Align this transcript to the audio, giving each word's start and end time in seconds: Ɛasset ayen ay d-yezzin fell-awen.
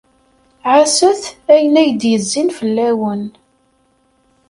Ɛasset 0.71 1.23
ayen 1.53 1.75
ay 1.81 1.89
d-yezzin 1.91 2.49
fell-awen. 2.57 3.23